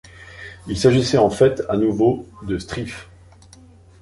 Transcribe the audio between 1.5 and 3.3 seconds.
à nouveau de Stryfe.